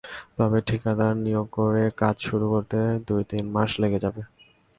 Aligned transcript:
তবে 0.37 0.57
ঠিকাদার 0.67 1.13
নিয়োগ 1.17 1.47
করে 1.57 1.83
কাজ 1.97 2.15
শুরু 2.27 2.45
করতে 2.53 2.77
দুই-তিন 3.07 3.45
মাস 3.55 3.71
লেগে 3.81 3.99
যাবে। 4.05 4.21